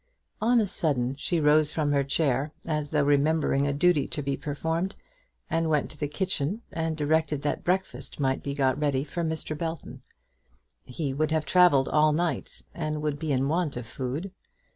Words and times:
On 0.41 0.59
a 0.59 0.65
sudden 0.65 1.15
she 1.15 1.39
rose 1.39 1.71
from 1.71 1.91
her 1.91 2.03
chair, 2.03 2.51
as 2.65 2.89
though 2.89 3.03
remembering 3.03 3.67
a 3.67 3.71
duty 3.71 4.07
to 4.07 4.23
be 4.23 4.35
performed, 4.35 4.95
and 5.47 5.69
went 5.69 5.91
to 5.91 5.99
the 5.99 6.07
kitchen 6.07 6.63
and 6.71 6.97
directed 6.97 7.43
that 7.43 7.63
breakfast 7.63 8.19
might 8.19 8.41
be 8.41 8.55
got 8.55 8.79
ready 8.79 9.03
for 9.03 9.23
Mr. 9.23 9.55
Belton. 9.55 10.01
He 10.85 11.13
would 11.13 11.29
have 11.29 11.45
travelled 11.45 11.87
all 11.87 12.13
night, 12.13 12.65
and 12.73 13.03
would 13.03 13.19
be 13.19 13.31
in 13.31 13.47
want 13.47 13.77
of 13.77 13.85
food. 13.85 14.31